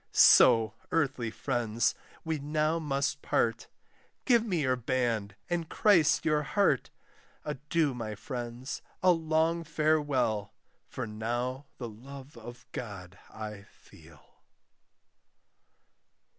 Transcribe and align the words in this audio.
So, 0.13 0.73
earthly 0.91 1.29
friends, 1.29 1.93
we 2.25 2.39
now 2.39 2.79
must 2.79 3.21
part: 3.21 3.67
Give 4.25 4.43
me 4.43 4.61
your 4.61 4.75
band, 4.75 5.35
and 5.47 5.69
Christ 5.69 6.25
your 6.25 6.41
heart. 6.41 6.89
Adieu, 7.45 7.93
my 7.93 8.15
friends, 8.15 8.81
a 9.03 9.11
long 9.11 9.63
farewell 9.63 10.55
For 10.87 11.05
now 11.05 11.67
the 11.77 11.87
love 11.87 12.35
of 12.35 12.65
God 12.71 13.19
I 13.29 13.61
feel. 13.69 14.41